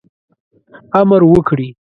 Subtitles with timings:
[1.01, 1.69] امر وکړي.